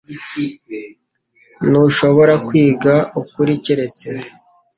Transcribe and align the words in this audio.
Ntushobora 1.69 2.33
kwiga 2.47 2.93
ukuri 3.21 3.53
keretse 3.63 4.07